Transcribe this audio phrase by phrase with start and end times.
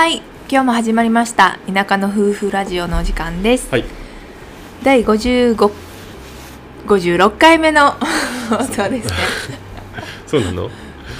[0.00, 3.84] はい今日も始まりました田舎の夫婦ラジオのお時間です、はい。
[4.82, 5.70] 第55
[6.86, 7.90] 56回目の
[8.48, 9.14] 放送ですね。
[10.26, 10.70] そうなの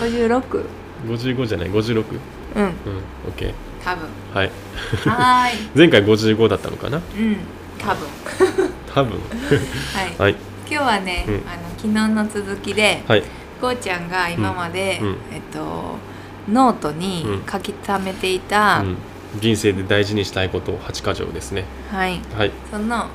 [0.01, 0.65] ？56
[1.07, 2.05] 55じゃない？56
[2.57, 2.63] うん。
[2.63, 2.73] うん
[3.29, 3.53] OK
[3.85, 4.09] 多分。
[4.33, 4.51] はい。
[5.05, 5.59] はーい。
[5.77, 6.97] 前回55だったのかな？
[6.97, 7.37] うん
[7.79, 8.09] 多分。
[8.95, 9.13] 多分。
[9.93, 10.37] はい、はい。
[10.67, 11.35] 今日はね、うん。
[11.35, 13.23] あの昨日の続きで、はい。
[13.61, 15.09] こうちゃんが今まで、うん。
[15.09, 15.17] うん。
[15.35, 15.99] えっと
[16.49, 17.47] ノートにうん。
[17.51, 18.97] 書き溜めていた、うん、
[19.41, 21.65] 人生で大事にしたいこと8箇条ですね。
[21.91, 22.21] はい。
[22.37, 22.53] はい。
[22.71, 23.07] その、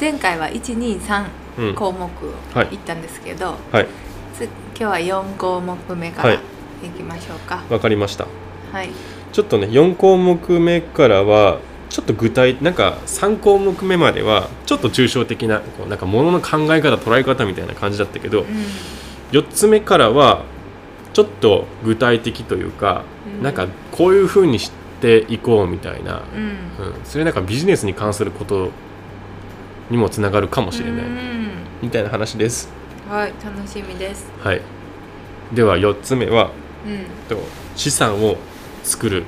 [0.00, 1.26] 前回は123
[1.58, 1.74] うん。
[1.74, 2.08] 項目を
[2.54, 3.86] はい言ったんですけど、はい。
[4.34, 6.38] つ今日は4項目目からはい。
[6.86, 7.62] いきましょうか。
[7.68, 8.26] わかりました。
[8.72, 8.90] はい、
[9.32, 11.58] ちょっとね4項目目からは
[11.88, 18.46] ちょっと具体なんか3項目目まではちょっと抽象的なこうなんか物の考え方捉え方みたいな感じだったけどうん。
[19.32, 20.44] 4つ目からは
[21.12, 23.04] ちょっと具体的というか、
[23.38, 23.42] うん。
[23.42, 26.42] なんかこういうふうにしていこうみたいな、うん。
[26.42, 28.70] うん、それなんかビジネスに関すること
[29.90, 31.50] にもつながるかもしれない、うん。
[31.82, 32.68] みたいな話です。
[33.08, 34.30] はい楽しみです。
[34.42, 34.60] はい。
[35.52, 36.50] では4つ目は
[36.86, 37.04] うん。
[37.28, 37.42] と
[37.76, 38.36] 資産を
[38.84, 39.24] 作る。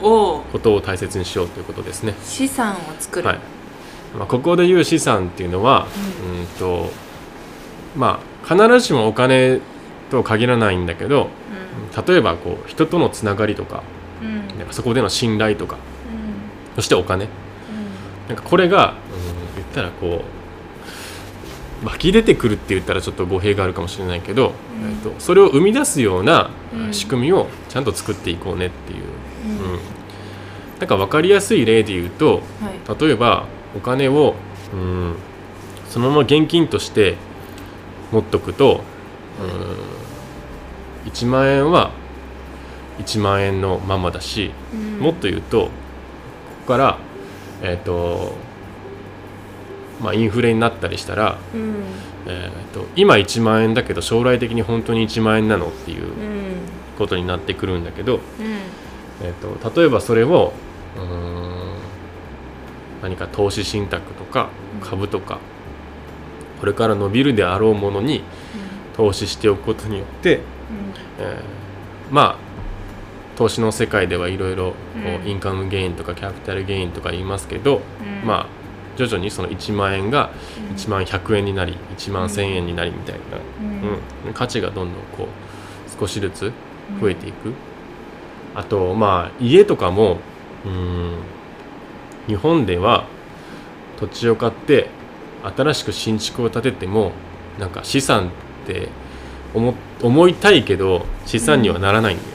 [0.00, 2.14] ことを大切にしようということですね。
[2.24, 3.38] 資産を作る、はい。
[4.16, 5.86] まあ、ここで言う資産っていうのは、
[6.24, 6.90] うん、と
[7.94, 9.60] まあ必ずしもお金
[10.10, 11.28] とは限らないんだけど
[12.06, 13.82] 例えばこう人とのつながりとか
[14.58, 15.80] なんかそこでの信頼とかうん。
[16.76, 17.28] そしてお金。
[18.28, 20.22] なんかこれが、うん、言ったらこ
[21.82, 24.52] う湧き出てくるって言ったらちょっと語弊があるかもしれないけど、
[24.82, 24.90] うん。
[24.90, 26.94] えっとそれを生み出すようなうん。
[26.94, 29.04] 仕組みをちゃんと作っていこうねっていう、
[29.46, 29.72] うん。
[29.72, 29.78] うん。
[30.78, 33.00] なんか分かりやすい例で言うとはい。
[33.00, 34.34] 例えばお金を、
[34.74, 35.14] うん、
[35.88, 37.16] そのまま現金として
[38.12, 38.82] 持っとくと、
[39.40, 39.99] うん、
[41.06, 41.92] 1万円は
[42.98, 44.98] 1万円のままだし、うん。
[44.98, 45.70] もっと言うとこ
[46.66, 46.98] こから
[47.62, 48.34] えっ、と
[50.00, 51.84] まあインフレになったりしたら、うん。
[52.26, 56.10] えー、と今1万円だけど将来的に本当に1万円なのっていううん。
[56.98, 58.20] ことになってくるんだけど、うん。
[59.22, 60.52] えー、と例えばそれを
[63.02, 64.48] 何か投資信託とか
[64.82, 65.38] 株とか
[66.60, 68.22] これから伸びるであろうものに
[68.96, 70.40] 投資しておくことによって、
[71.18, 72.50] えーまあ
[73.36, 74.74] 投資の世界ではいろいろ
[75.24, 77.80] インカムゲインとかキャピタルゲインとか言いますけど、
[78.22, 78.26] うん。
[78.26, 78.46] まあ
[78.96, 80.30] 徐々にその1万円が
[80.70, 80.76] うん。
[80.76, 84.26] 1万100円になり1万1000円になりみたいな、うん。
[84.26, 84.34] うん。
[84.34, 86.52] 価値がどんどんこう少しずつ
[87.00, 87.54] 増えていく、
[88.54, 90.18] あとまあ家とかも
[90.66, 91.14] うん。
[92.26, 93.06] 日本では
[93.98, 94.88] 土地を買って
[95.56, 97.12] 新しく新築を建てても
[97.58, 98.30] なんか資産っ
[98.66, 98.88] て
[99.54, 102.28] 思思いたいけど資産にはならないんだよ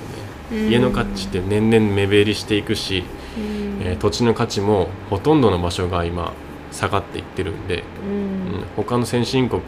[0.52, 0.72] ね、うん。
[0.72, 3.04] 家の価値って年々目減りしていくし、
[3.38, 3.82] うん。
[3.82, 6.34] えー土地の価値もほとんどの場所が今
[6.72, 8.12] 下がっていってるんで、うん。
[8.12, 8.64] うん。
[8.76, 9.62] 他の先進国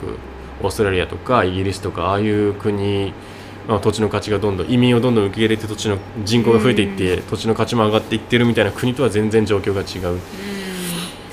[0.61, 3.13] オーストラリアとかイギリスとかああいう国、
[3.67, 10.21] まあ、土地の価値がどんどん移民をどんどん受け入れて土地の人口が増えていって、土地の価値も上がっていってるみたいな国とは全然状況が違う、うん。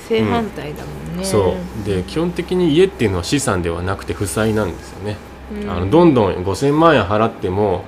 [0.07, 1.87] 正反対だもんね、そう。
[1.87, 5.34] で基本的に家っていうのは資産ではなくて負債なんですよね、うん
[5.67, 7.83] あのどんどん5000万円払っても、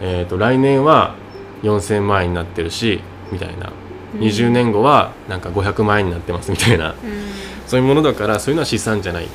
[0.00, 1.14] えー、と来年は
[1.62, 3.00] 4000万円になってるし
[3.32, 3.72] みたいな。
[4.14, 4.20] うん。
[4.20, 6.90] 20年後はなんか500万円になってますみたいな。
[6.90, 6.96] うん。
[7.66, 9.28] そういうものだからそういうのは資産じゃない。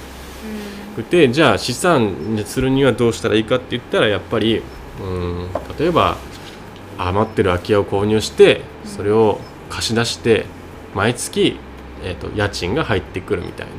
[0.96, 4.62] くてじゃあ資産にするにはどうしたらいいかって言ったらやっぱり
[5.02, 5.50] うん
[5.80, 6.18] 例えば
[6.98, 9.40] 余ってる空き家を購入してそれを
[9.70, 10.46] 貸し出して
[10.94, 11.58] 毎月、
[12.04, 13.72] えー、と家賃が入ってくるみたいな。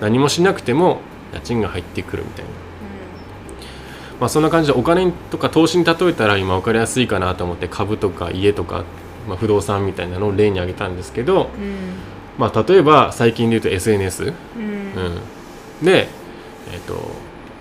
[0.00, 1.00] 何もしなくても
[1.32, 2.50] 家賃が入ってくるみたいな、
[4.20, 8.84] まあ、そんな感じでお金とか投資に例えたら今分かりやすいかなと思って株とか家とか、
[9.26, 11.94] まあ、不動産みたいなのを例に挙げたんですけど、うん。
[12.38, 14.62] まあ、例えば最近で言うと SNS、うん。
[14.62, 16.08] うん、で、
[16.72, 17.00] えっと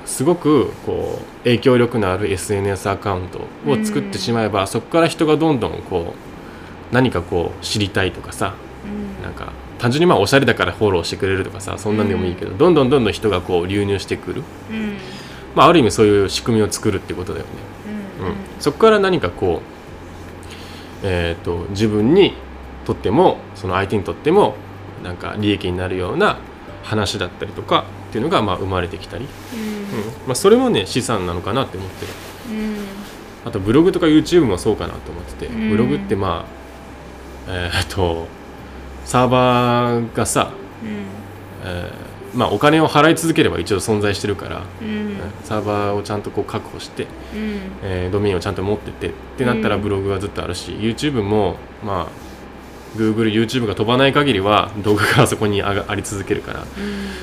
[0.06, 3.40] すごくこう影響力のある SNS アカウント
[3.70, 6.14] を作ってしまえば、そこから人がどんどんこ
[6.92, 8.88] う何かこう知りたいとかさう
[9.22, 9.24] ん。
[9.24, 14.98] なんか単純にまあおしゃれだからフォローしてくれるとかさそんなんでもいいけど、どんどんどんどん人がこう流入してくる、うん
[15.56, 17.52] まあ、ある意味そういう仕組みを作るってことだよね。
[18.20, 18.26] うん。
[18.28, 19.80] うん、そこから何かこう、
[21.04, 22.34] えー、と自分に
[22.86, 24.56] とってもその相手にとっても
[25.04, 26.38] なんか利益になるような
[26.84, 29.60] 話だったりとかっていうのがまあ生まれてきたり、うん。
[29.60, 29.68] うん。
[30.28, 32.12] まあ、それもね資産なのかなって思ってる。
[32.52, 32.78] うん。
[33.46, 35.70] あとブログとか YouTube もそうかなと思ってて、うん。
[35.70, 36.46] ブログってま
[37.48, 38.28] あえっ、と
[39.06, 40.52] サーバーがさ、
[40.84, 41.06] うん。
[41.64, 45.18] えーまあお金を払い続ければ一応存在してるから、うん。
[45.44, 47.10] サーバーをちゃんとこう確保して、うん。
[47.84, 49.82] えードメインをちゃんと持っててってなったらうん。
[49.82, 56.66] ブログはずっとあるし、YouTube もまあ Google、YouTube が飛ばない限りは動画がそこにあり続けるから。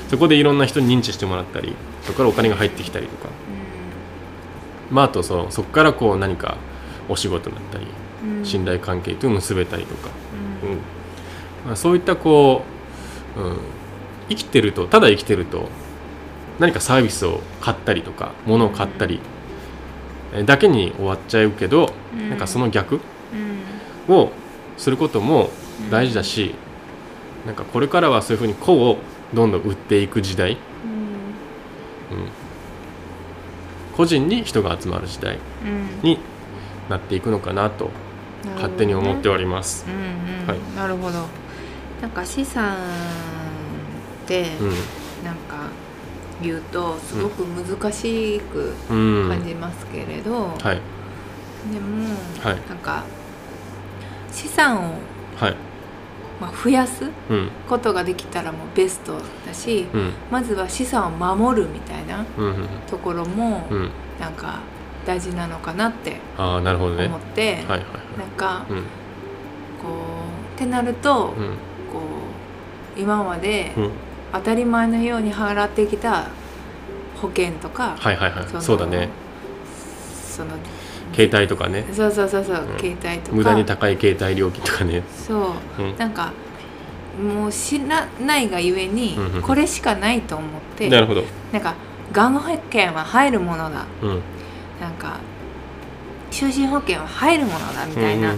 [0.09, 3.29] そこでいろんな人に認知してもらったりそこからお金が入ってきたりとか、
[4.89, 6.55] まあ、あとそのそこからこう何か
[7.09, 7.87] お仕事だったり
[8.25, 8.45] うん。
[8.45, 10.09] 信頼関係と結べたりとか、
[10.63, 10.69] うん。
[10.69, 10.77] うん。
[11.65, 12.63] まあ、そういったこ
[13.35, 13.57] う、うん、
[14.29, 15.69] 生きてるとただ生きてると
[16.59, 19.19] 何かサービスを買ったりとか物を買ったり、
[20.33, 22.29] えだけに終わっちゃうけど、うん。
[22.29, 22.99] なんかその逆
[24.07, 24.13] うん。
[24.13, 24.31] を
[24.77, 25.49] することも
[25.91, 26.55] 大事だし、
[27.45, 28.97] なんかこれからはそういうふうに個を
[29.33, 30.57] どんどん売っていく時代、
[32.11, 32.17] うん。
[32.17, 32.27] うん、
[33.95, 36.09] 個人に人が集まる時代うん。
[36.09, 36.19] に
[36.89, 37.91] なっていくのかなと
[38.55, 39.85] 勝手に思っております。
[39.87, 39.93] うん
[40.41, 40.75] うんはい。
[40.75, 41.25] なるほど。
[42.01, 42.77] なんか資産っ
[44.27, 44.69] てうん。
[45.25, 45.57] なんか
[46.41, 49.29] 言うとすごく難しくうん。
[49.29, 50.81] 感じますけれど、はい。
[51.73, 52.57] でも、はい。
[52.69, 53.03] なんか
[54.31, 54.93] 資産を、
[55.37, 55.55] はい。
[56.39, 57.49] まあ、増やすうん。
[57.67, 59.13] ことができたらもうベスト
[59.45, 60.11] だし、うん。
[60.31, 62.45] まずは資産を守るみたいなうん。
[62.45, 63.89] うんところもうん。
[64.19, 64.59] なんか
[65.05, 67.05] 大事なのかなってああなるほどね。
[67.05, 67.79] 思って、はいはい。
[68.19, 68.77] なんかうん。
[68.77, 68.83] こ
[70.53, 71.45] うってなると、うん。
[71.91, 72.01] こ
[72.95, 73.91] う今までうん
[74.33, 76.27] 当たり前のように払ってきた
[77.21, 78.53] 保険とか、はいはいはい。
[78.53, 79.09] のそうだね。
[80.35, 80.51] その
[81.13, 81.85] 携帯とかね。
[81.91, 82.79] そうそうそうそう、うん。
[82.79, 83.35] 携帯とか。
[83.35, 85.03] 無駄に高い携帯料金とかね。
[85.27, 85.81] そう。
[85.81, 85.97] うん。
[85.97, 86.31] なんか
[87.21, 91.23] もう知らないがゆえにこれしかないと思って、なるほど。
[91.51, 91.75] なんか
[92.11, 93.85] がん保険は入るものだ。
[94.03, 94.21] うん。
[94.79, 95.17] なんか
[96.29, 98.35] 就寝保険は入るものだみたいな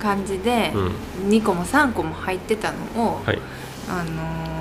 [0.00, 0.92] 感じでうんうん
[1.28, 2.78] 2個も3個も入ってたの
[3.12, 3.38] を、はい。
[3.88, 4.55] あのー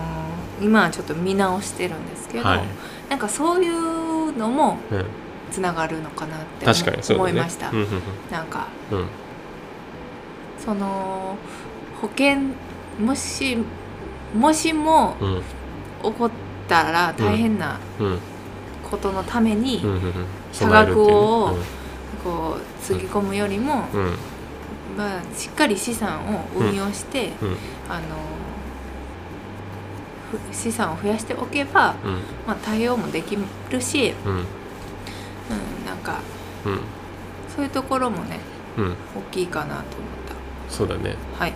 [0.61, 2.63] 今はちょっと見直してるんですけど、はい。
[3.09, 5.05] なんかそういうのもうん。
[5.51, 6.73] つながるのかなってね
[7.11, 7.87] 思いました、うんうん
[8.31, 8.97] なんかうん。
[8.99, 9.07] うん
[10.57, 11.37] その
[12.01, 12.37] 保険
[12.99, 13.57] もし
[14.33, 15.41] もしもうん。
[16.03, 16.31] 起こっ
[16.67, 18.19] たら大変なうん。
[18.89, 19.81] ことのために、
[20.51, 21.57] 差額を
[22.23, 23.87] こうつぎ込むよりも、
[24.95, 27.57] まあ、しっかり資産を運用して、うん。
[27.89, 28.54] あのふ
[30.51, 32.11] 資産を増やしておけば、うん。
[32.47, 33.37] まあ、対応もでき
[33.69, 34.31] るし、うん。
[34.31, 34.45] うん、
[35.85, 36.19] なんか
[36.65, 36.79] うん。
[37.55, 38.39] そういうところもね
[38.77, 38.95] うん。
[39.15, 39.83] 大きいかなと思っ
[40.69, 41.15] そうだね。
[41.37, 41.53] たはい、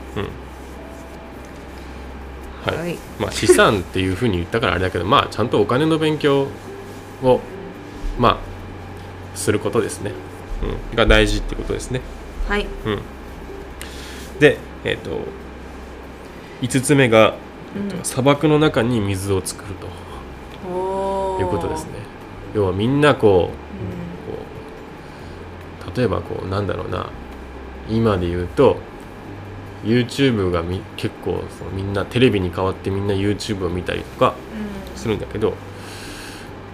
[2.66, 2.78] はい。
[2.78, 2.98] はい。
[3.20, 6.48] まあ資産っていうふうに言ったからあれだけどまあちゃんとお金の勉強
[7.24, 7.40] を
[8.18, 10.12] まあすることですね、
[10.92, 12.02] うん、が大事ってことですね。
[12.48, 12.66] はい。
[12.86, 13.02] うん。
[14.40, 15.20] でえっ、と
[16.62, 17.36] 5つ目が
[17.76, 18.04] うん。
[18.04, 19.88] 砂漠の中に水を作ると。
[21.40, 21.92] いうことですね。
[22.54, 24.36] 要はみんなこうう
[25.86, 27.10] こう例えばこうなんだろうな。
[27.90, 28.78] 今で言うと
[29.84, 34.36] YouTube がみ結構そのみんなテレビに代わってみんな YouTube を見たりとか
[34.96, 34.98] ん。
[34.98, 35.54] するんだけど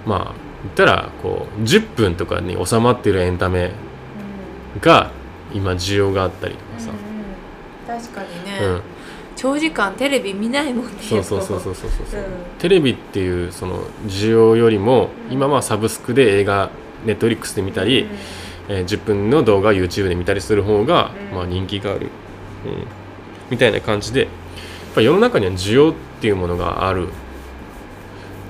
[0.06, 0.34] まあ
[0.64, 3.72] 言ったらこう10分とかに収まってるエンタメ
[4.82, 5.12] が
[5.54, 6.92] 今需要があったりとかさ、
[7.88, 8.82] 確かにね、うん
[9.46, 11.90] 長時間テレビ見ないもんねそうそうそうそうそう。
[12.10, 12.28] そう、うん。
[12.58, 15.34] テレビっていうその需要よりもうん。
[15.34, 16.72] 今はサブスクで映画
[17.06, 18.08] ネットフリックスで見たり、
[18.68, 21.38] えー10分の動画を YouTube で見たりする方が、うん。
[21.38, 22.08] まあ、人気がある、
[22.66, 22.88] うん、
[23.52, 24.30] みたいな感じでやっ
[24.96, 27.10] ぱ世の中には需要っていうものがある。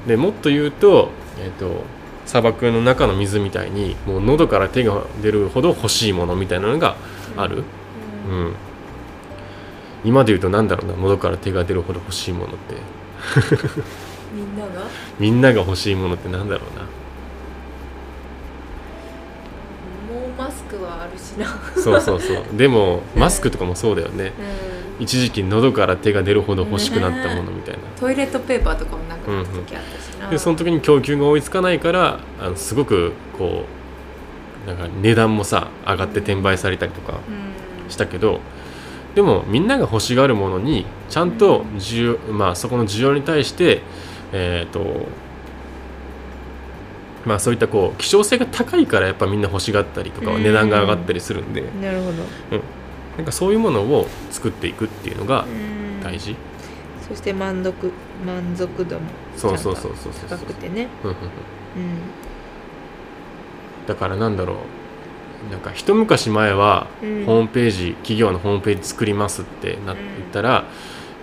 [0.07, 1.09] でもっと言うと,、
[1.39, 1.83] えー、と
[2.25, 6.95] 砂漠の中の水みたいにもう喉から手が出るほど欲しいものみたいなのが
[7.35, 7.63] ある、
[8.29, 8.45] ううん。
[8.51, 8.55] ん
[10.03, 12.75] 今で言うとなんだろうな喉から手が出るほど欲しいものって。
[14.33, 14.71] みんなが？
[15.19, 16.83] みんなが欲しいものってなんだろうな。
[20.19, 21.47] もうマスクはあるしな。
[21.81, 22.43] そうそうそう。
[22.57, 24.33] でもマスクとかもそうだよね。
[24.99, 25.03] うん。
[25.03, 33.65] 一時期喉から手が出るほど欲しくなったものみたいな、トイレットペーパーとかもなくなった時あったしな、でその時に供給が追いつかないからあのすごくこ
[34.65, 37.89] うなんか値段もさ上がって転売されたりとかうん。
[37.91, 38.39] したけど
[39.15, 43.81] でもみんなが欲しがるものにちゃんと需要、まあ、そこの需要に対して
[44.33, 45.07] えっ、と
[47.25, 50.43] まあそういったこう希少性が高いからやっぱみんな欲しがったりとかうん。
[50.43, 51.61] 値段が上がったりするんで。
[51.81, 52.13] なるほど、
[53.17, 56.03] なんかそういうものを作っていくっていうのがうん。
[56.03, 56.35] 大事、
[57.07, 57.91] そして満足
[58.25, 59.01] 満足度も
[59.35, 60.29] そうそうそうそうそう。
[60.29, 60.87] 高くてね。
[61.03, 61.23] うんうんうん。
[61.23, 61.27] うん。
[63.87, 64.57] だからなんだろう
[65.51, 67.25] なんか一昔前はうん。
[67.25, 69.97] ホームページ、企業のホームページ作りますってなっ
[70.31, 70.63] たら、やっ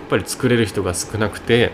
[0.08, 1.72] ぱり作れる人が少なくて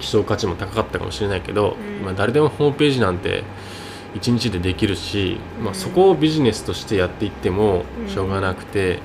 [0.00, 2.04] 希少価値も高かったかもしれないけど、うん。
[2.04, 3.44] まあ、誰でもホームページなんて
[4.14, 5.74] 1日でできるし、まあ、うん。
[5.74, 8.08] そこをビジネスとしてやっていってもうん。
[8.08, 9.00] しょうがなくて、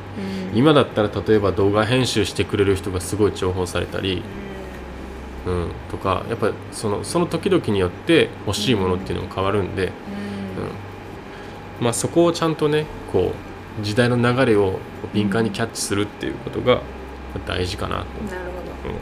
[0.52, 0.58] うん。
[0.58, 4.24] 今だったら例えば動画編集してくれる人がすごい重宝されたり、
[5.48, 9.90] うん、とかやっぱそのその時々によって欲しいものっていうのも変わるんで、うん。
[9.90, 9.92] うん
[11.80, 13.34] まあ、そこをちゃんとねこ
[13.80, 14.80] う時代の流れを
[15.14, 16.82] 敏感にキャッチするっていうことが
[17.48, 18.04] 大事かなと。
[18.26, 19.00] なるほど、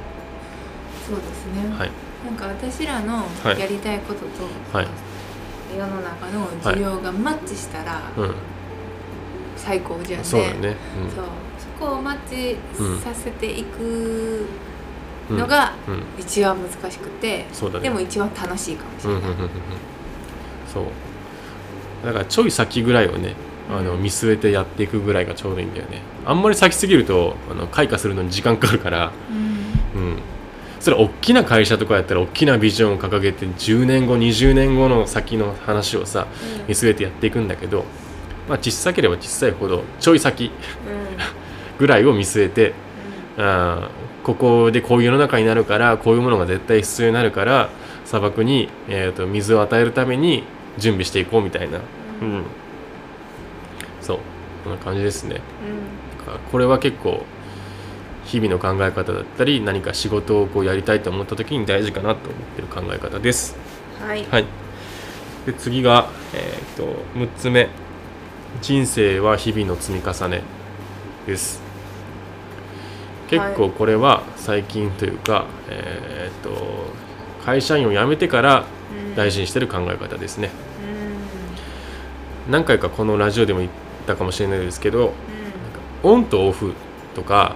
[1.07, 1.91] そうですね、はい。
[2.25, 3.59] なんか私らのはい。
[3.59, 4.87] やりたいことと、はい。
[5.75, 8.35] 世の中の需要がマッチしたらうん、
[9.55, 10.75] 最高じゃんね、そうだね。
[11.15, 11.25] そう。
[11.79, 12.57] そこをマッチ
[13.03, 14.45] させていく
[15.29, 16.03] うん、のがうん、うん。
[16.19, 17.83] 一番難しくて、そうだね。
[17.83, 19.51] でも一番楽しいかもしれない、うんうんうんうんうん。
[20.71, 20.83] そう
[22.07, 23.35] だからちょい先ぐらいをね
[23.69, 26.01] あのうん見据えてやっていくぐらいがちょうどいいんだよね。
[26.25, 29.11] あんまり先すぎるとあの開花するのに時間かかるから。
[29.29, 30.01] うん。
[30.01, 30.17] うん。
[30.79, 36.27] それ大きな会社とかやったら大きなビジョンを掲げて10年後20年後の先の話をさ
[36.67, 37.83] 見据えてやっていくんだけど、
[38.47, 40.51] まあ、小さければ小さいほどちょい先
[41.77, 42.73] ぐらいを見据えて
[43.37, 47.69] あーここでこういう世の中になるからこういうものが絶対必要になるから
[48.05, 50.43] 砂漠に、えー、と水を与えるために
[50.77, 51.79] 準備していこうみたいな、
[52.21, 52.27] うん。
[52.29, 52.43] うん、
[54.01, 54.19] そう。
[54.63, 55.35] こんな感じですね。
[55.35, 56.39] うん。
[56.51, 57.23] これは結構
[58.25, 63.55] 日々の考え方だったり何か仕事をこうやりたいと思った時に大事かなと思ってる考え方です。
[63.99, 64.45] はい、はい。
[65.45, 66.83] で次が、えー、と
[67.15, 67.69] 6つ目。
[68.61, 70.41] 人生は日々の積み重ね
[71.25, 71.61] です。
[73.29, 76.87] 結構これは最近というか、えー、と
[77.45, 78.65] 会社員を辞めてから
[79.07, 79.15] うん。
[79.15, 80.49] 大事にしてる考え方ですね。
[80.61, 80.66] うん
[82.49, 83.71] 何回かこのラジオでも言っ
[84.05, 85.13] たかもしれないですけど
[86.03, 86.11] うん。
[86.11, 86.73] オンとオフ
[87.15, 87.55] とか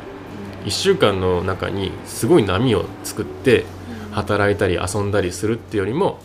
[0.65, 3.65] 1週間の中にすごい波を作って
[4.12, 6.19] 働いたり遊んだりするっていうよりも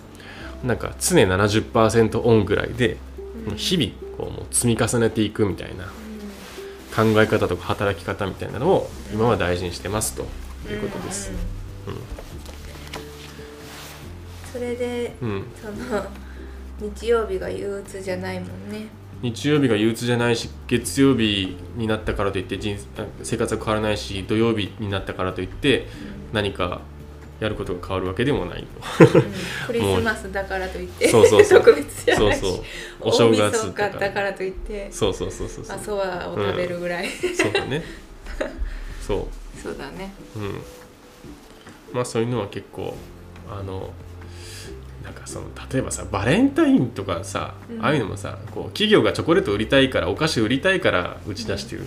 [0.65, 2.97] なんか常70%オンぐらいで
[3.49, 3.57] うん。
[3.57, 5.85] 日々こうもう積み重ねていくみたいな
[6.95, 10.23] 考え方とか働き方みたいなのを今は大事にしてますと
[10.73, 11.31] いうことです。
[11.87, 11.95] うん。
[14.53, 16.07] それでうん、その
[16.81, 18.89] 日曜日が憂鬱じゃないもんね。
[19.23, 25.87] 日曜日が憂鬱じゃないし月曜日になったからといって人あ生活が変わらないし土曜日になったからといって
[26.35, 26.83] 何か
[27.41, 28.67] やることが変わるわけでもないうん。
[29.67, 31.61] クリスマスだからといってそうそうそう。
[31.61, 32.41] 特別じゃないし。
[32.41, 32.65] そうそう。
[33.01, 34.21] お正月だか。
[34.21, 35.77] らといってそうそうそうそうそう。
[35.77, 37.83] あそばを食べるぐらい、そうだね。
[39.07, 39.29] そ
[39.63, 40.13] そうだね。
[40.37, 40.61] ううん。
[41.93, 42.95] まあそういうのは結構
[43.51, 43.91] あの
[45.07, 47.85] なんかその例えばさバレンタインとかさ、うん。
[47.85, 51.85] ああいうのもさこう企業がチョコレート売りたいからお菓子売りたいから打ち出してる、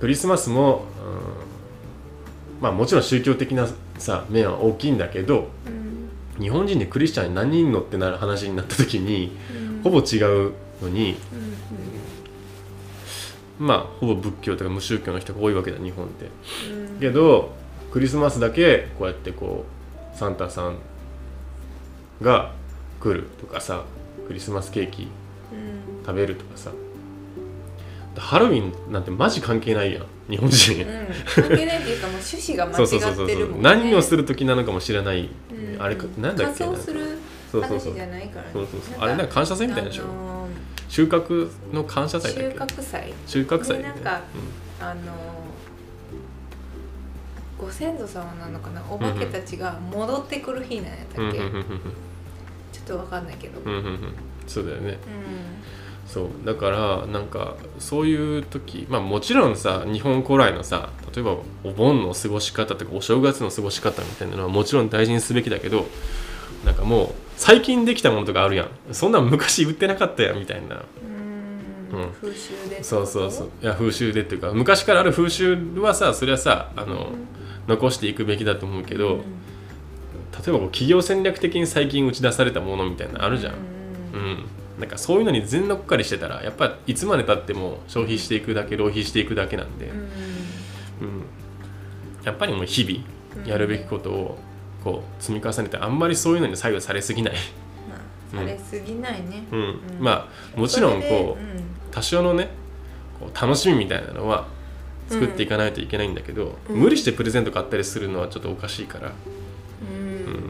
[0.00, 3.66] クリスマスも、うんまあもちろん宗教的な
[3.98, 6.42] さ面は大きいんだけどうん。
[6.42, 9.82] 日本人でクリスチャン何人のってなる話になった時にうん。
[9.82, 11.16] ほぼ違うのに
[13.58, 13.66] うん。
[13.66, 16.26] まあほぼ仏教とか無宗教の人が多いわけだ日本って。
[16.70, 17.00] うん。
[17.00, 17.54] けど
[17.90, 19.64] クリスマスだけこうやってこ
[20.14, 20.76] うサンタさん
[22.22, 22.52] が
[23.00, 23.84] 来るとかさ
[24.26, 25.56] クリスマスケーキう
[26.02, 26.04] ん。
[26.04, 26.70] 食べるとかさ。
[28.16, 31.06] ハロウィンなんてマジ関係ないやん日本人、うん。
[31.34, 33.62] 関係ないっていうかもう趣旨が間違ってるもんね。
[33.62, 35.82] 何をする時なのかも知らない、うん。
[35.82, 37.18] あれかなんだっけ仮装する
[37.50, 37.92] そうそうそう。
[37.92, 38.50] 話じゃないからね。
[38.52, 39.00] そうそうそう。
[39.00, 40.04] あれなんか感謝祭みたいでしょ。
[40.04, 40.48] あの
[40.88, 42.74] 収穫の感謝ー収祭だっけ？
[42.74, 43.14] 穫祭。
[43.26, 44.20] 収穫祭でなんか
[44.80, 45.00] あの
[47.58, 53.60] ご先祖様なのかなお化けたちが戻ってくる日なんやったっけ、ちょっとわかんないけど、
[54.46, 54.98] そうだよね。
[56.06, 56.28] そう。
[56.44, 65.86] だからなんかそういう時まあもちろんさ日本古来のさ例えばお盆の過ごし方とかお正月の過ごし方みたいなのはもちろん大事にすべきだけど
[66.64, 68.68] なんかもう最近できたものとかあるやん。
[68.92, 70.82] そんなん昔売ってなかったやんみたいな。
[71.92, 72.00] うん。
[72.00, 72.10] うん。
[72.12, 73.50] 風習でそうそうそう。
[73.62, 77.12] いや風習でっていうか昔からある風習はさそれはさあの、
[77.66, 79.20] 残していくべきだと思うけど、うん。
[79.20, 79.26] 例
[80.48, 83.56] えばこう企業戦略的に最近打ち出されたものみたいなのあるじゃん、う
[84.14, 84.44] うんん、
[84.80, 89.96] なんかそういうのに全乗っかりしてたらやっぱいつまでたっても消費していくだけ浪費していくだけなんで、うん。
[89.96, 90.06] うん、
[92.24, 94.38] やっぱりもう日々やるべきことを
[94.82, 97.34] こう積み重ねてあんまりそういうのに左右されすぎない、
[98.32, 99.58] まあされすぎないね、うん。
[99.60, 99.80] うん。
[100.00, 102.48] まあもちろんこう多少のね
[103.20, 104.48] こう楽しみみたいなのは
[105.08, 106.76] 作っていかないといけないんだけど、うん。
[106.76, 109.12] 無理してプレゼント買ったりするのはちょっとおかしいから、
[109.90, 110.04] うん、うん。
[110.26, 110.42] うん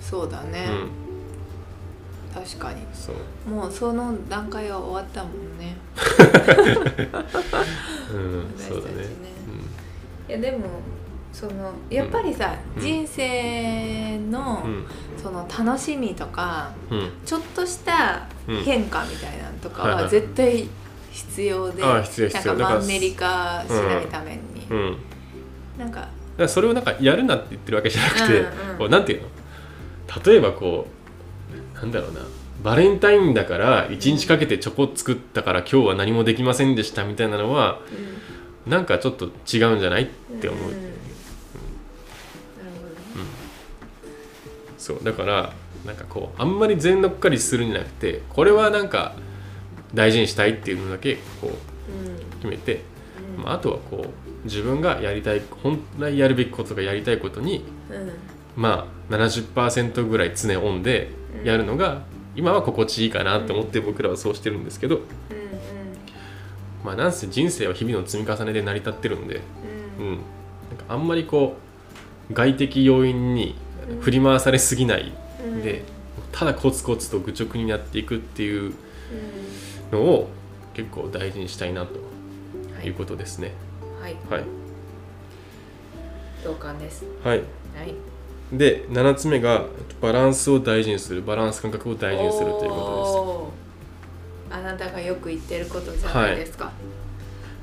[0.00, 0.74] そうだね、う
[2.38, 2.82] ん、確かに。
[2.92, 5.76] そう、もうその段階は終わったもんね。
[8.12, 8.92] うん、そうだね。
[8.92, 9.32] 私たちね
[10.28, 10.66] いやでも
[11.32, 12.82] そのやっぱりさ、うん。
[12.82, 14.84] 人生の、うん。
[15.20, 17.10] その楽しみとかうん。
[17.24, 18.62] ちょっとしたうん。
[18.62, 20.68] 変化みたいなのとかは絶対
[21.14, 22.54] 必要で、ああ必要必要。
[22.54, 24.96] なんかマンネリ化しないために、うん。
[25.78, 29.28] なんか、らそれをなんかやるなって言ってるわけじゃなくて、うんうんこうなんていうの？
[30.24, 30.88] 例えばこ
[31.74, 32.20] うなんだろうな。
[32.62, 37.80] バレンタインだから1日かけてチョコ作ったから今日は何もできませんでしたみたいなのは
[38.66, 40.06] なんかちょっと違うんじゃないっ
[40.40, 40.72] て思う、ん。
[40.72, 40.82] なる
[43.14, 43.28] ほどね。
[44.78, 45.04] そう。
[45.04, 45.52] だから
[45.84, 49.14] なんかこうあんまり全乗っかりするんじゃなくてこれはなんか
[49.94, 52.82] 大事にしたいっていうのだけこう決めて、
[53.36, 53.44] うん。
[53.44, 58.12] まあ、あとはこう自分がやりたい本来やるべきことがやりたいことにうん。
[58.56, 61.10] まあ70%ぐらい常オンで
[61.42, 62.02] やるのが、
[62.36, 65.02] 今は心地いいかなと思って僕らはそうしてるんですけど、うん
[66.84, 69.40] まあなんせ人生は日々の積み重ねで成り立ってるんで、
[69.98, 70.06] うん。
[70.06, 71.56] うん、なんかあんまりこ
[72.30, 73.54] う外的要因に
[74.00, 75.12] 振り回されすぎない
[75.44, 75.62] うん。
[75.62, 75.82] で、
[76.30, 78.74] ただコツコツと愚直にやっていくっていうう
[79.92, 80.28] のを
[80.74, 81.94] 結構大事にしたいなと
[82.84, 82.88] い。
[82.88, 83.52] いうことですね。
[84.00, 84.16] はい。
[84.28, 84.44] はい、
[86.42, 87.04] 同感です。
[87.22, 87.44] はい、は
[87.84, 87.94] い。
[88.52, 89.64] で7つ目が
[90.00, 91.22] バランスを大事にする。
[91.22, 94.58] バランス感覚を大事にするというこおー。
[94.58, 96.78] あなたがよく言ってることじゃないですか、とです。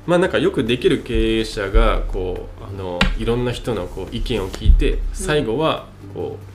[0.06, 6.46] まあなんかよくできる経営者がこうあのいろんな人のこう意見を聞いて最後はこう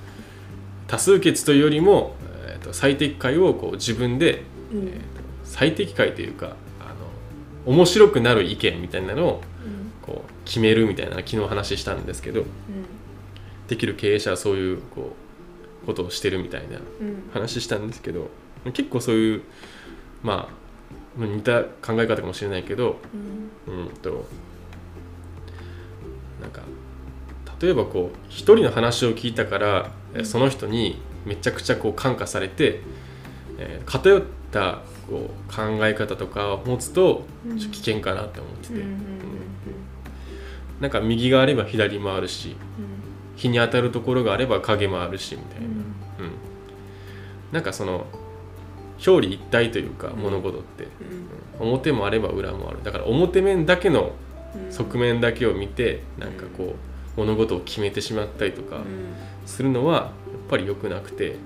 [0.88, 4.80] 多数決というよりも、えー、と最適解をこう自分でうん。
[4.80, 5.17] えーと
[5.48, 6.94] 最適解というかあ
[7.66, 9.92] の面白くなる意見みたいなのをうん。
[10.01, 12.46] こう決めるみたいな昨日話したんですけど
[13.68, 15.13] できる経営者はそういうこ
[15.84, 17.08] うことをしてるみたいなうん。
[17.08, 18.30] うん話したんですけど
[18.74, 19.42] 結構そういう
[20.24, 22.98] まあまあ似た考え方かもしれないけど
[23.68, 23.80] うん。
[23.80, 24.25] うんと
[26.42, 26.62] なんか
[27.60, 29.92] 例えばこう一人の話を聞いたから、
[30.24, 32.82] その人にめちゃくちゃこう感化されて、
[33.58, 37.26] えー偏ったこう考え方とかを持つと
[37.58, 39.08] 危険かなって思ってて、うん
[40.79, 42.55] なんか右があれば左もあるし
[43.36, 45.74] 日に当たるところがあれば影もあるしみたいな、うん。
[45.74, 45.84] うん。
[47.51, 48.05] なんかその
[49.05, 50.88] 表裏一体というか物事って、
[51.60, 51.68] うん。
[51.68, 52.84] 表もあれば裏もある。
[52.84, 54.12] だから表面だけの
[54.55, 54.72] うん。
[54.72, 56.75] 側面だけを見てなんかこ
[57.18, 58.84] う物事を決めてしまったりとかうん。
[59.46, 60.12] するのはやっ
[60.50, 61.31] ぱり良くなくて。
[61.31, 61.38] うん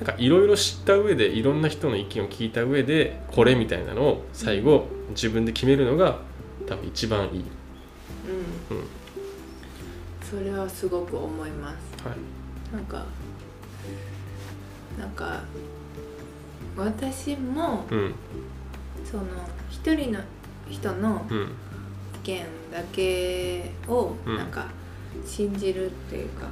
[0.00, 6.20] なんかいろいろ知った上でいろんな人の意見を聞いた上でこれみたいなのを最後自分で決めるのが
[6.66, 7.44] 多分一番いい、
[8.70, 8.76] うん。
[8.76, 8.84] うん
[10.30, 12.06] それはすごく思います。
[12.06, 12.76] はい。
[12.76, 13.04] なんか
[14.96, 15.42] なんか
[16.76, 18.14] 私もうん。
[19.04, 19.24] その
[19.68, 20.20] 一人の
[20.68, 21.48] 人のうん。
[22.22, 24.36] 意見だけをうん。
[24.36, 24.66] なんか
[25.26, 26.46] 信じるっていうか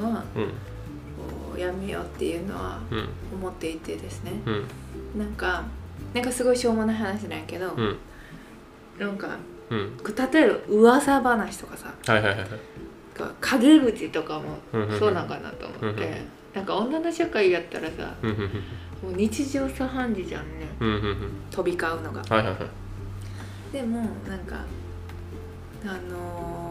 [0.00, 0.73] のはうんこう
[1.58, 3.08] やめようっていうのはうん。
[3.34, 4.32] 思っていてですね。
[4.46, 4.64] うん。
[5.18, 5.64] なんか
[6.12, 7.96] なんかすごいしょうもない話なんやけど、うん。
[8.98, 9.36] なんか
[9.70, 9.92] うん。
[10.32, 12.48] 例えば噂話とかさはいはいはいはい。
[13.40, 14.56] 陰口とかも
[14.98, 18.36] そうなんかなと思って、うんうんなんか女の社会やったらさうんうん。
[18.36, 20.68] もう日常茶飯事じゃんね。
[20.80, 21.16] うんうんうん。
[21.50, 22.20] 飛び交うのが。
[22.20, 22.58] はいはいはい。
[23.72, 24.64] でもなんか
[25.84, 26.63] あのー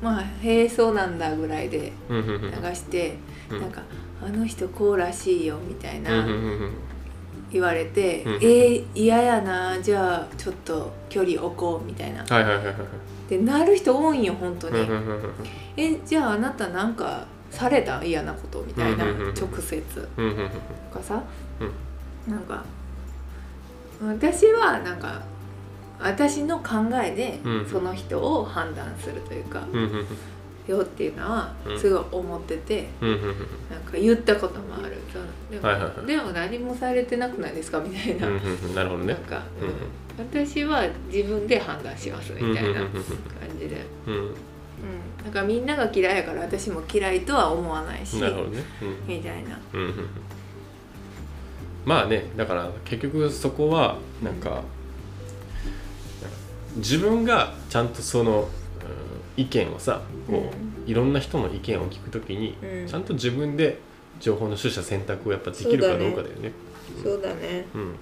[0.00, 2.22] まあへえそうなんだぐらいで流
[2.74, 3.16] して、
[3.50, 3.60] うん。
[3.60, 3.82] なんか
[4.24, 6.26] あの人こうらしいよみたいうんな
[7.50, 12.24] 言われて、うんえー、嫌やなじゃあちょっと距離置こうみたいな。
[12.24, 12.74] はいはいはいはい
[13.28, 14.88] でなる人多いんよ本当に、
[15.76, 18.02] えじゃああなたなんかされた？
[18.02, 19.82] 嫌なことみたいな、直接。
[19.82, 21.22] とかさ、
[22.26, 22.32] うん。
[22.32, 22.64] なんか
[24.02, 25.20] 私はなんか
[26.00, 27.66] 私の考えでうん。
[27.66, 29.62] その人を判断するというか、
[30.66, 31.78] よっていうのはうん。
[31.78, 34.96] すごい思ってて、なんか言ったこともある。
[35.50, 37.80] でも,、でも何もされてなくないですか？
[37.80, 38.28] みたいな、
[38.74, 39.14] なるほどね。
[39.14, 39.42] なんか、
[40.18, 42.90] 私は自分で判断しますみたいな感
[43.58, 44.14] じで、うん。
[44.14, 44.18] う
[45.28, 45.32] ん。
[45.32, 48.62] からみんなが嫌いやから私も嫌いとは思わないしなるほどね。
[48.82, 48.96] うん。
[49.08, 49.58] みたいな。
[51.84, 54.62] まあねだから結局そこはなんか
[56.76, 58.48] 自分がちゃんとその、うん
[59.38, 60.50] 意見をさこ
[60.86, 62.88] う、いろんな人の意見を聞くときに、うん。
[62.88, 63.78] ちゃんと自分で
[64.18, 66.52] 情報の取捨選択をやっぱできるかどうかだよね。
[67.02, 67.64] そうだね。
[67.72, 67.80] うん。
[67.82, 67.96] うん、本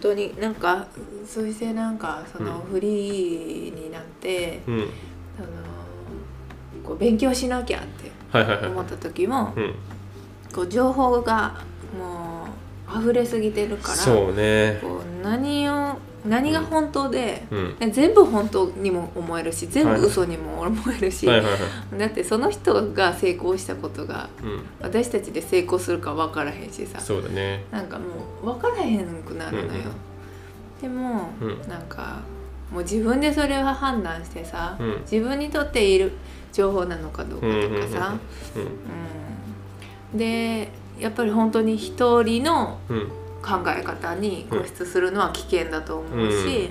[0.00, 0.86] 当になんか
[1.26, 4.78] そしてなんかそのうんフリーになって、うん。
[5.36, 5.48] その
[6.84, 9.74] こう勉強しなきゃって思った時も、うん。
[10.54, 11.60] こう情報が
[11.98, 12.46] も
[12.96, 14.78] う溢れすぎてるからそうね。
[14.80, 15.65] こう何を
[16.26, 17.92] 何が本当で、うん。
[17.92, 21.40] 全部本当にも思えるし全はい部嘘にも思えるし、はい。
[21.40, 21.56] はいは
[21.96, 24.60] いだってその人が成功したことがうん。
[24.80, 27.64] 私たちで成功するか分からへんしさそうだね。
[27.70, 28.04] なんかも
[28.42, 29.82] う分からへんくなるのよ、うんうん
[30.80, 31.68] でも、うん。
[31.68, 32.20] なんか
[32.70, 35.00] もう自分でそれは判断してさ、うん。
[35.10, 36.12] 自分にとっている
[36.52, 38.14] 情報なのかどうかとかさ、
[40.14, 43.10] でやっぱり本当に一人のうん
[43.46, 46.70] 考え方に固執するのは危険だと思うし、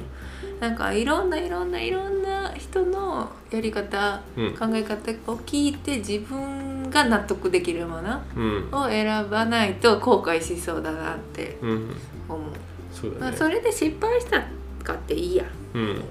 [0.60, 4.54] なんかいろんないろんないろんな人のやり方、うん。
[4.54, 8.70] 考え方を聞いて自分が納得できるものうん。
[8.74, 11.96] を選ばないと後悔しそうだなってうん。
[12.28, 12.52] 思う、まあ、
[12.94, 13.38] そうだね。
[13.38, 14.42] それで失敗した
[14.84, 15.82] かっていいや、うん。
[15.82, 16.04] うん。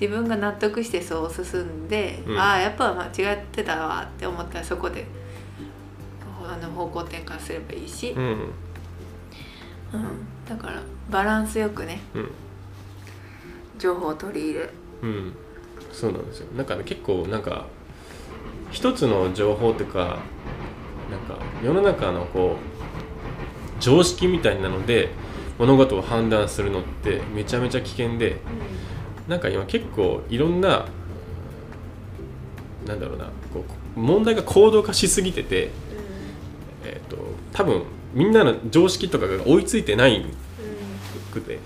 [0.00, 2.38] 自分が納得してそう進んで、うん。
[2.38, 5.06] ああやっぱ間違ってたわって思ったらそこで
[6.46, 8.50] あの方向転換すればいいし、うん
[9.94, 10.48] うん。
[10.48, 12.30] だからバランスよくねうん。
[13.78, 14.70] 情報を取り入れ。
[15.02, 15.32] うん。
[15.92, 16.52] そうなんですよ。
[16.56, 17.66] なんかね結構なんか
[18.70, 20.18] 一つの情報とか
[21.10, 25.10] なんか世の中のこう常識みたいなので
[25.58, 28.40] 物事を判断するのってめちゃめちゃ危険で
[29.28, 30.86] なんか今結構いろんな
[32.86, 33.64] なんだろうなこ
[33.96, 35.70] う問題が行動化しすぎてて、
[36.84, 37.16] えー、と
[37.52, 40.24] 多分みんなの常識とかが追いついてない
[41.32, 41.58] くて。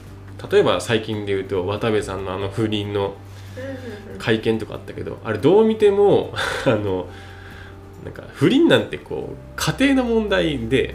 [0.50, 3.14] 例えば最近で言うと渡部さんのあの不倫の
[4.18, 6.32] 会見とかあったけどあれどう見ても
[6.64, 7.08] あの
[8.04, 10.94] なんか不倫なんてこう家庭の問題で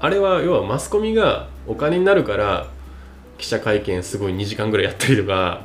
[0.00, 2.66] あれは要はマスコミがお金になるから
[3.38, 5.62] 記者会見すごい2時間ぐらいやったりとか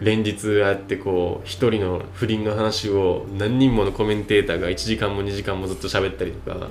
[0.00, 6.68] 連日やってこう一人の不倫の話を何人ものコメンテーターが1時間も2時間もずっと喋ったりとか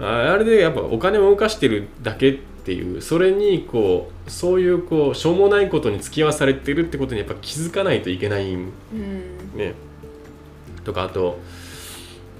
[0.00, 2.34] ああれでやっぱお金を動かしてるだけっ
[2.64, 9.56] ていうそれにこうそういうこうしょうもないことに付き合わされてるってことにやっぱ気づかないといけないんうん。
[9.58, 9.74] ね。
[10.84, 11.38] とかあと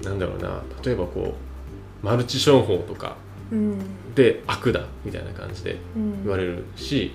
[0.02, 1.34] なんだろうな例えばこ
[2.02, 3.16] うマルチ商法とか
[3.52, 3.78] うん。
[4.14, 6.22] で悪だみたいな感じでうん。
[6.24, 7.12] 言われるし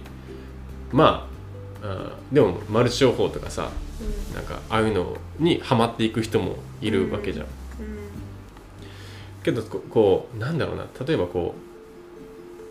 [0.92, 1.28] ま
[1.82, 3.70] ああーでもマルチ商法とかさ
[4.34, 7.46] なんかああいうのにハマっていく人もいるわけじゃん。
[9.46, 10.88] けどここうなんだろうな。
[11.06, 11.54] 例えばこ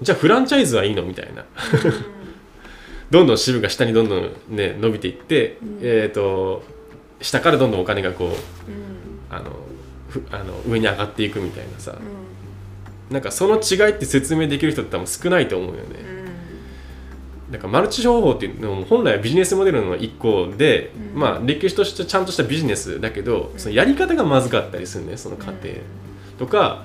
[0.00, 1.04] うじゃあフランチャイズはいいの？
[1.04, 1.44] みたいな。
[3.10, 5.78] どんどん支部が下にどんどんね伸びていって、うん。
[5.82, 6.64] えっ、と
[7.20, 8.34] 下からどんどんお金がこううん。
[9.30, 9.50] あの
[10.08, 11.92] ふあの上に上がっていくみたいなさ。
[11.92, 13.14] うん。
[13.14, 15.80] なんかその違いって説明できる人って多分少ないと思うよね。
[17.48, 17.52] うん。
[17.52, 21.20] なんかマルチ商法っていうのも本来はビジネスモデルの一個で、うん。
[21.20, 25.68] まあ歴史としてちゃんとしたビジネスだけど、そのやり方がまずかったりするねその過程
[26.38, 26.84] とか、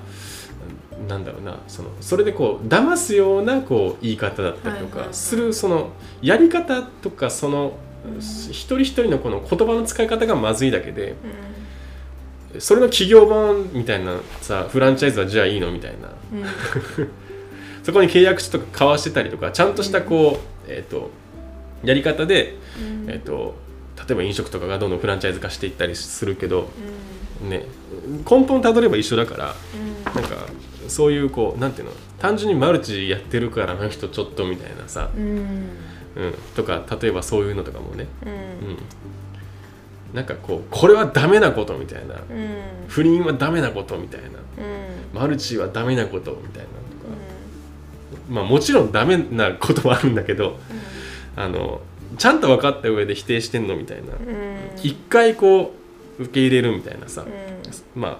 [1.08, 11.16] なんだろうなそのそれでこう騙すようなこう言い方だったりとかするそのやり方とかその、うん一人一人のこの言葉の使い方がまずいだけで
[12.54, 16.08] うそれの企業版みたいなさフランチャイズはじゃあいいのみたいな。
[16.08, 16.46] んうん。
[17.84, 21.10] そこに契約書とか交わしてたりとかちゃんとしたこう、えー、と
[21.84, 23.10] やり方で、うん。
[23.10, 23.54] えー、と
[23.96, 26.70] 例えば飲食とかがどんどんフランチャイズ化していったりするけど、
[27.48, 27.64] ね、
[28.30, 30.22] 根本たどれば一緒だからうん。
[30.22, 30.36] なんか
[30.88, 35.68] そういうこうなんていうの単純にマルチやってるからあの人ちょっとみたいなさ、うん。
[36.16, 38.30] うん、とか例えばそういうのとかもね、うん。
[38.30, 38.78] うん、
[40.12, 42.14] なんかこうこれはダメなことみたいな。
[42.14, 42.60] うん。
[42.88, 44.28] 不倫はダメなことみたいな。
[44.28, 44.30] う
[45.16, 45.18] ん。
[45.18, 46.70] マルチはダメなことみたいなとか、
[48.28, 50.58] まあもちろんダメなこともあるんだけど
[51.36, 51.80] あの
[52.18, 54.12] ちゃんと分かった上で否定してんのみたいな。
[54.12, 54.58] うん。
[54.82, 55.79] 一回こう
[56.20, 58.00] 受け入れるみたいなさ、うん。
[58.00, 58.18] まあ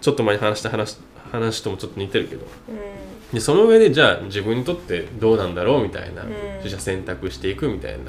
[0.00, 0.98] ちょっと前に話した話
[1.30, 2.46] 話ともちょっと似てるけど。
[2.68, 3.34] うん。
[3.34, 6.28] でその上でじゃあ自分にとってどうなんだろうみたいなうん。
[6.58, 7.98] 取捨選択していくみたいな。
[7.98, 8.06] っう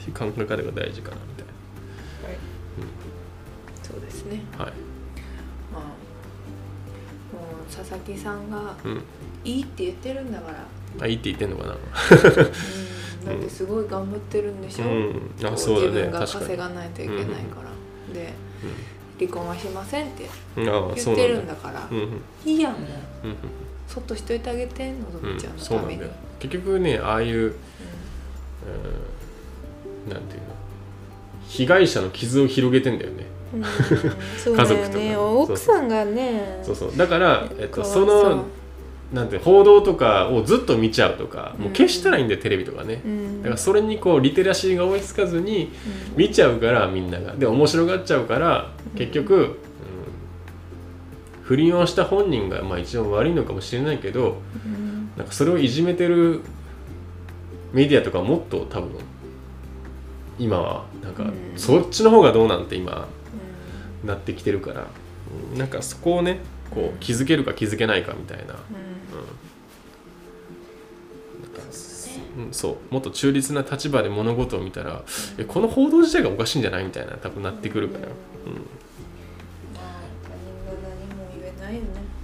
[0.00, 0.02] ん。
[0.02, 1.46] ていう考え方が大事かなみたい
[2.30, 2.38] はい。
[3.82, 4.40] そうですね。
[4.58, 4.72] なはい。
[5.72, 5.88] まあも
[7.68, 9.02] う佐々木さんがうん。
[9.44, 10.64] いいって言ってるんだから。
[11.00, 11.72] あいいって言ってんのかな。
[11.72, 11.78] うん。
[13.26, 15.30] だってすごい頑張ってるんでしょ、うん。
[15.44, 15.86] あこそうだね。
[15.88, 17.71] 自分が稼がないといけないから、
[18.12, 18.32] で
[19.18, 21.88] 離婚はしませんって言ってるんだから
[22.44, 22.72] いいやん。
[22.72, 23.36] もううん。
[23.86, 26.02] そっとしといてあげてのぞうんみちゃんのために、
[26.38, 27.48] 結局ねああいう、う
[30.08, 30.46] ん、なんていうの？
[31.46, 33.26] 被害者の傷を広げてんだよね。
[33.54, 33.64] うん。
[34.42, 35.20] そうだよ家族とか。
[35.20, 36.60] 奥さんがね。
[36.62, 36.96] そうそう。
[36.96, 38.44] だから、えっと、その
[39.12, 43.02] なんて報道とかをずっと見ちゃうとかもう消したらいいんだよ、テレビとかね。
[43.04, 43.42] うん。
[43.42, 45.70] だからそれにこうリテラシーが追いつかずに
[46.16, 47.34] 見ちゃうからみんなが。
[47.34, 49.56] で面白がっちゃうから結局、うん
[51.42, 55.10] 不倫をした本人がまあ一番悪いのかもしれないけどうん。
[55.16, 56.40] なんかそれをいじめてる
[57.72, 58.90] メディアとかもっと多分
[60.38, 61.32] 今はなんかうん。
[61.56, 63.08] そっちの方がどうなんて今
[64.04, 64.86] うなってきてるから、
[65.52, 66.38] うんなんかそこをね
[66.74, 68.50] こう気づけるか気づけないかみたいな、んう
[72.40, 72.44] ん。
[72.46, 72.92] うん、そう。
[72.92, 75.02] もっと中立な立場で物事を見たら
[75.38, 78.12] えこの報道自体がおかしいんじゃないみたいな多分なってくるから、うん、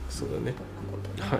[0.09, 0.55] そうだね。
[1.21, 1.39] はい、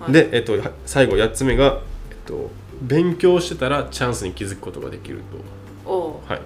[0.00, 0.12] はい。
[0.12, 2.50] で、えっと、は最後8つ目が、えっと、
[2.80, 5.20] 勉強してたらチャンスに気づくことができる
[5.84, 6.40] と、はい、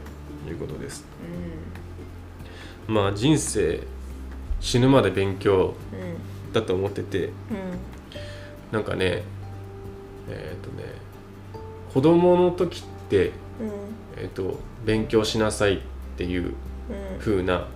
[0.50, 1.04] いうことです。
[2.88, 3.80] うまあ人生
[4.60, 5.74] 死ぬまで勉強
[6.52, 7.32] だと思っててうん。
[8.72, 9.22] なんかね
[10.28, 10.84] えっ、とね
[11.92, 13.32] 子供の時って、うん。
[14.18, 15.80] えっと勉強しなさいっ
[16.16, 16.52] ていううん。
[17.20, 17.66] 風な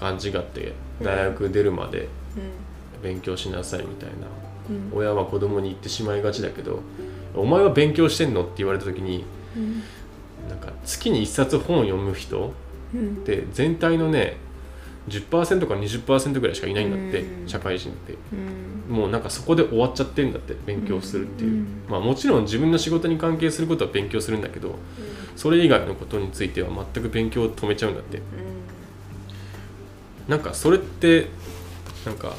[0.00, 0.72] 感じがあって
[1.02, 2.08] 大学出るまで
[3.02, 4.26] 勉強しなさいみたいな。
[4.70, 4.98] うん。
[4.98, 6.80] 親は子供に言ってしまいがちだけど
[7.34, 9.24] 「お前は勉強してんの?」って言われた時に
[9.56, 9.82] うん。
[10.48, 12.52] なんか月に1冊本を読む人
[12.94, 13.00] うん。
[13.00, 14.36] って全体のね
[15.08, 17.48] 10%か20%ぐらいしかいないんだってうん。
[17.48, 18.14] 社会人って。
[18.32, 18.94] うん。
[18.94, 21.66] もうなんかそこで終わっちゃってるんだって勉強するっていう、うん。
[21.88, 24.76] まあもちろん自分の仕事に関係することは勉強するんだけど
[25.36, 28.20] それ以外のことについては全く勉強を止めちゃうんだって。
[30.28, 31.26] なんかそれって
[32.04, 32.34] なんか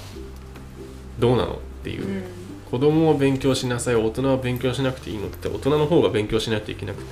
[1.20, 2.24] どうなのっていう、うん。
[2.70, 7.10] 子供を勉強しなさい大人は勉強しなくていいのって大人の方が勉強しないといけなくて。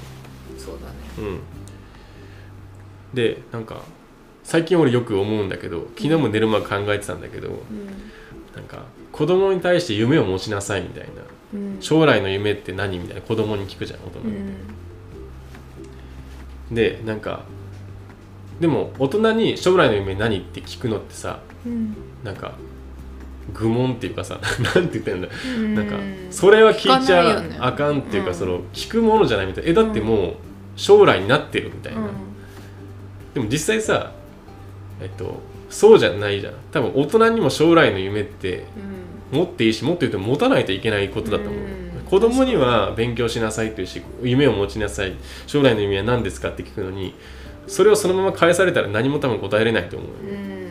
[0.57, 0.95] そうだね。
[1.17, 1.39] うん。
[3.13, 3.81] でなんか
[4.47, 7.57] 最近俺よく思うんだけど昨日も寝る前考えてたんだけどうん。
[8.55, 11.09] なんか子供に対して夢を持ちなさいみたいな。
[11.53, 11.77] うん。
[11.81, 13.21] 将来の夢って何みたいな。
[13.21, 14.27] 子供に聞くじゃん大人って、
[16.69, 16.75] うん。
[16.75, 17.43] でなんか
[18.61, 21.93] でも大人に将来の夢何って聞くのってさうん。
[22.23, 22.53] なんか
[23.53, 24.39] 愚問っていうかさ
[24.75, 25.75] なんて言ってんだうん。
[25.75, 25.97] なんか
[26.31, 28.35] それは聞いちゃあかんっていうか、うん。
[28.35, 29.65] その聞くものじゃないみたい。
[29.65, 30.33] なえだってもう
[30.77, 32.07] 将来になってるみたいな、うん。
[33.33, 34.13] でも実際さ
[35.01, 36.53] えっとそうじゃないじゃん。
[36.71, 38.65] 多分大人にも将来の夢って
[39.31, 39.39] うん。
[39.39, 42.01] 持っていいしもっと言うと持たないといけないことだと思う、うん。
[42.05, 45.13] 子供には勉強しなさいっていうし夢を持ちなさい。
[45.47, 47.13] 将来の夢は何ですかって聞くのに
[47.67, 50.09] それをそのまま返されたら何も多分答えれないと思う。
[50.09, 50.67] うん。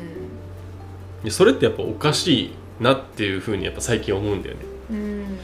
[1.22, 4.60] でそれってやっぱおかしいなっていうふうにやっぱ最近思うんだよね。
[4.90, 5.38] うん。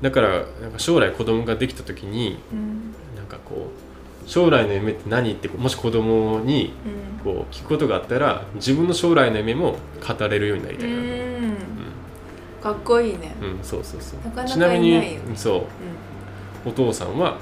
[0.00, 2.94] だからなんか将来子供ができた時にうん。
[3.16, 3.69] なんかこう
[4.26, 7.32] 将来の夢って何ってもし子供にうん。
[7.32, 11.02] こう聞くことがあったら自分の将来の夢も語れるようになりたいな、うん。
[11.02, 11.56] うん
[12.62, 13.34] かっこいいね。
[13.40, 13.58] うん。
[13.62, 14.20] そうそうそう。
[14.24, 15.66] なかなかちなみにいないよねそ
[16.66, 16.68] う。
[16.68, 17.38] お父さんは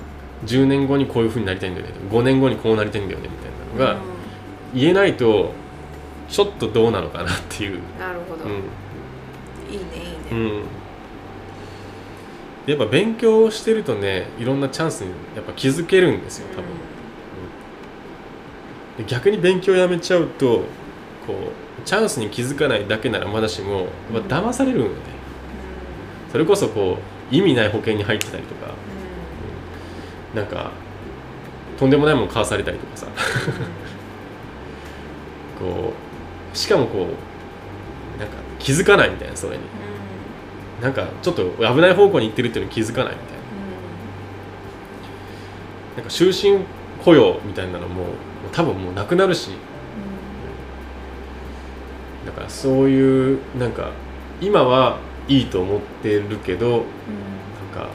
[0.47, 1.93] 10年後にこういうふうになりたいんだよね。
[2.11, 4.01] 5年後にこうなりたいんだよねみたいなのが
[4.75, 5.53] 言えないと
[6.29, 8.45] ちょっとどうなのかなっていう、うんなるほど。
[8.45, 8.51] うん。
[9.71, 10.17] いいねいいね。
[10.31, 10.63] うん、
[12.73, 16.65] やっぱ勉強してるとねいろんなチャンスにやっぱ気づけるんですよ多分、
[18.99, 20.65] で逆に勉強やめちゃうと
[21.27, 24.97] こうチャンスに気づかないだけならまだしもやっぱ騙されるんよね。
[26.31, 26.99] それこそこ
[27.33, 28.75] う意味ない保険に入ってたりとか。
[30.35, 30.73] なんか
[31.79, 33.07] とんでもないもの買わされたりとかさ。
[35.59, 35.93] こ
[36.53, 37.09] うしかもこ
[38.17, 39.63] うなんか気づかないみたいなそれに。
[40.83, 43.39] なんかちょっと危ない方向に行ってるっていうのに気づかないみたいな。
[45.97, 46.65] なんか終身
[47.05, 48.05] 雇用みたいなのも
[48.53, 49.51] 多分もうなくなるし。
[52.27, 53.91] だからそういうなんか
[54.41, 56.81] 今はいいと思ってるけどなん
[57.73, 57.89] か、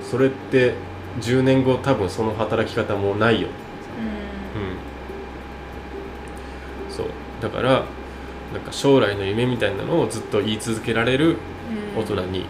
[0.00, 0.74] うん、それって
[1.20, 3.48] 10年後多分その働き方もないよ、
[6.88, 7.06] うん、そう。
[7.40, 7.84] だから
[8.54, 11.36] なんか将来の夢みたいなのをずっと言い続けられる
[11.96, 12.46] 大人に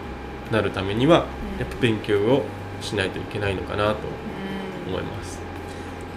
[0.53, 1.27] なるためには
[1.59, 2.45] やっぱ勉強を
[2.83, 3.99] しないといけないのかなと
[4.87, 5.41] 思います。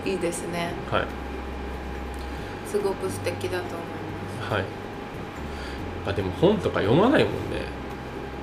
[0.06, 0.74] いいですね。
[0.92, 1.06] はい、
[2.70, 4.66] すごく素敵だと思いまはい。
[6.06, 7.62] あでも本とか読まないもんね。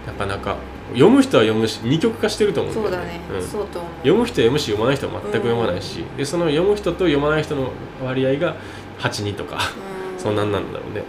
[0.06, 0.56] なかなか。
[0.92, 3.20] 読む人は読むし二極化してると思うんすそうだね。
[3.38, 3.42] ん。
[3.42, 3.92] そうと思う。
[3.98, 7.70] 読む人は読むし読まない人は全く読まないし、でその読む人と読まない人の
[8.02, 8.56] 割合が
[8.98, 10.18] 82とか、うん。
[10.20, 11.02] そんなんなんだろうね、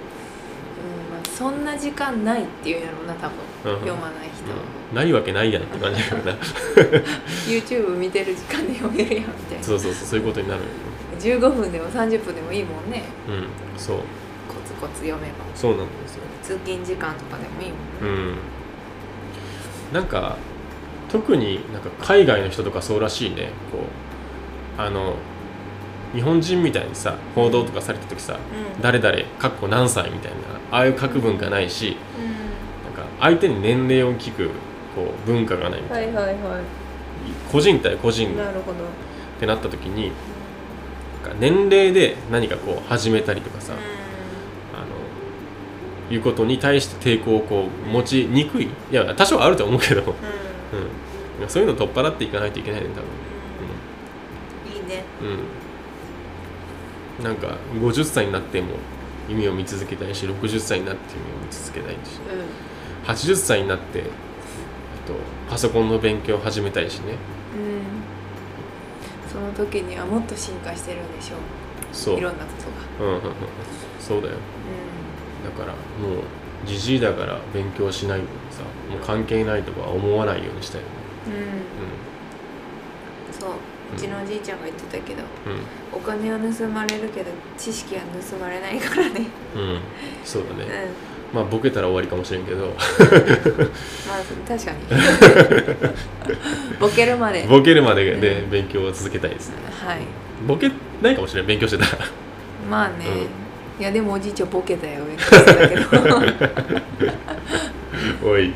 [1.35, 3.79] そんな時間ないっていうんやろうな多分うん。
[3.81, 4.49] 読まない人。
[4.49, 4.57] は
[4.91, 4.95] うん。
[4.95, 6.31] ないわけないやんって感じだよな。
[7.45, 10.65] YouTube 見てる時間で読めるやんみたいなそうそうそうそういうことになるよ。
[10.67, 10.73] ね
[11.19, 13.03] 15分でも30分でもいいもんね。
[13.27, 13.97] うんそう。
[14.47, 15.33] コツコツ読めば。
[15.53, 16.21] そうなんですよ。
[16.41, 18.35] 通勤時間とかでもいいもんね。
[19.91, 19.93] うん。
[19.93, 20.37] なんか
[21.09, 23.49] 特になんか海外の人とかそうらしいね。
[23.71, 23.79] こ
[24.77, 25.15] うあの
[26.15, 28.81] 日本人みたいにさ報道とかされた時さ、うん。
[28.81, 30.37] 誰々かっこ何歳みたいな
[30.71, 34.49] ああいう書く文化ないしうなんか相手に年齢を聞く
[34.95, 36.63] こう文化がないみたいな、んはいはいはい。
[37.51, 38.77] 個人対個人っなるほど。
[39.39, 40.11] てなった時に
[41.23, 43.79] なんか年齢で何かこう始めたりとかさ、うあ
[46.09, 48.65] のいうことに対して抵抗をこう持ちにくい。
[48.65, 50.13] いや多少あると思うけど、んうん。
[51.41, 52.99] うん、そういうのを取っ払っていかないといけないねいいね
[55.19, 55.29] 多分。
[55.29, 55.43] うん、うん、
[57.23, 58.69] なんか50歳になっても
[59.29, 61.97] 夢を見続けたいし60歳になって夢を見続けたいし。
[62.19, 62.65] う
[63.05, 64.05] 80歳になって、えっ
[65.05, 65.13] と、
[65.49, 67.05] パソコンの勉強を始めたいしね。
[67.05, 67.17] んうん。
[69.31, 71.35] その時にはもっと進化してるんでしょ
[71.93, 72.15] そう。
[72.15, 72.51] ういろんなこ
[72.97, 73.11] とが。
[73.11, 73.33] うんうんうん。
[73.99, 74.33] そうだよ。
[74.33, 74.37] う
[75.45, 76.23] だからもう
[76.65, 81.41] じじいだから勉強しないとかさもう関係ないとか思わないようにしたいよね。
[81.41, 81.43] ん。
[81.43, 81.59] うん。
[83.31, 83.49] そう
[83.93, 85.97] うちのおじいちゃんが言ってたけどうん。
[85.97, 89.27] お金は盗まれるけど知識は盗まれないからね。
[89.55, 89.79] うん、うん、
[90.23, 90.59] そうだうん。
[90.59, 90.65] ね、
[91.33, 92.67] まあボケたら終わりかもしれんけど。
[92.67, 94.77] まあ確かに。
[96.79, 97.45] ボケるまで。
[97.47, 98.49] ボケるまででうん。
[98.49, 99.51] 勉強を続けたいです。
[99.85, 99.99] はい。
[100.47, 100.71] ボケ
[101.01, 101.95] ないかもしれない勉強してた。
[101.95, 102.05] ら
[102.69, 103.05] まあね、
[103.79, 105.81] いやでもおじいちゃんボケたよ勉強してたけど、
[108.23, 108.53] うん、おい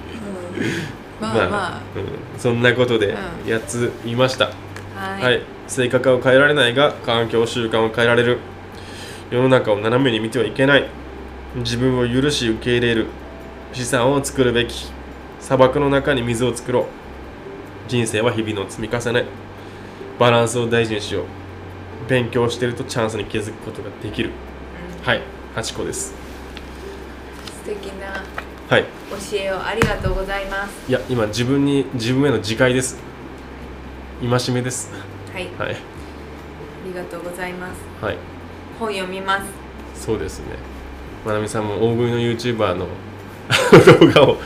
[1.22, 3.50] まあまあ、うん、そんなことでうん。
[3.50, 4.52] やつ言いました、
[5.00, 8.40] はい、はい、性格を変えられないが環境習慣を変えられる。
[9.32, 10.86] 世の中を斜めに見てはいけない。
[11.56, 13.08] 自分を許し受け入れる。
[13.72, 14.92] 資産を作るべき。
[15.40, 16.86] 砂漠の中に水を作ろう。
[17.88, 19.26] 人生は日々の積み重ね。
[20.20, 22.10] バランスを大事にしよう。
[22.10, 24.32] 勉強してるとチャンスに気づくことができる。
[25.00, 25.06] うん。
[25.06, 25.22] はい。
[25.56, 26.14] 8個です。
[27.64, 28.24] 素敵な
[28.70, 28.84] はい。
[29.32, 30.90] 教えをありがとうございます。
[30.90, 33.09] いや今自分に自分への自戒です
[34.22, 34.92] 戒めです。
[35.34, 35.48] はい。
[35.58, 35.76] はい。
[35.76, 35.78] あ
[36.86, 37.80] りがとうございます。
[38.04, 38.18] はい。
[38.78, 39.46] 本読みます。
[39.96, 40.58] そうですね。
[41.26, 42.88] まなみさんも大食いの YouTuber の
[44.00, 44.38] 動画を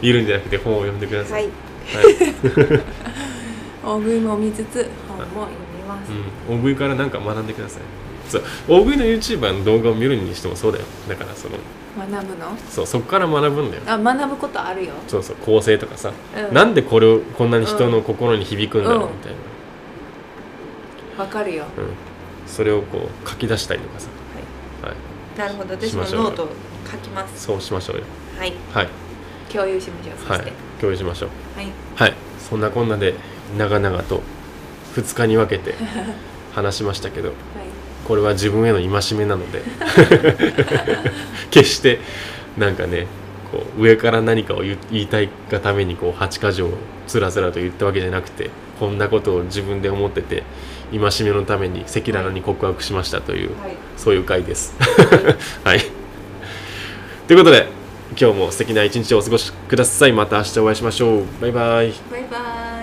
[0.00, 1.44] 見るんじゃなくて本を読んでくださ、はい。
[1.46, 2.82] いはい。
[3.84, 6.10] 大食いも見つつ本も読みます、
[6.48, 7.82] うん、大食いから何か学んでください。
[8.28, 8.42] そう。
[8.68, 10.84] 大食いの YouTuber の動画を見るにしてもそうだよ。
[11.08, 11.56] だからその
[11.96, 12.56] 学ぶの？
[12.70, 13.82] そうそこから学ぶんだよ。
[13.86, 14.92] あ学ぶことあるよ。
[15.08, 16.12] そうそう構成とかさ、
[16.48, 16.54] うん。
[16.54, 19.12] なんでこれをこんなに人の心に響くんだろううん。
[19.12, 19.32] みたい
[21.18, 21.64] わかるよ。
[21.76, 21.88] な、うん。
[22.46, 24.08] それをこう書き出したりとかさ、
[24.82, 24.92] はい。
[24.92, 25.74] はい、なるほど。
[25.74, 26.48] 私もノート
[26.90, 27.46] 書きます。
[27.46, 28.02] そうしましょうよ。
[28.38, 28.52] はい。
[28.72, 28.88] はい。
[29.52, 30.14] 共有しましょう。
[30.26, 30.52] そはい。
[30.80, 31.30] 共有しましょう。
[31.58, 31.68] はい。
[31.94, 32.14] はい。
[32.38, 33.14] そんなこんなで
[33.56, 34.20] 長々と
[34.94, 35.74] 2日に分けて
[36.54, 37.28] 話しましたけど。
[37.28, 37.65] はい
[38.06, 39.62] これは自分への戒めなので
[41.50, 41.98] 決して
[42.56, 43.06] なんかね
[43.50, 46.70] こう上から何かを言言いたいがためにこう8か条を
[47.06, 50.42] つらつらと言ったわけじゃなくてこんなことを自分で思ってて
[50.92, 54.74] 戒めのために赤裸々に告白しましたという、はいそういう回です。
[55.64, 55.80] はい。
[57.26, 57.66] ということで
[58.10, 60.12] 今日も素敵な一日をお過ごしください。
[60.12, 61.24] また明日お会いしましょう。
[61.40, 61.92] バイバイ。
[62.10, 62.36] バイバ
[62.74, 62.75] イ